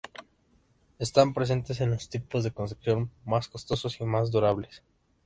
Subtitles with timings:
[0.97, 4.81] Están presentes en los tipos de construcción más costosos y más durables.